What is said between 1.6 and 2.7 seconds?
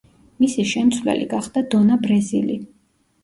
დონა ბრეზილი.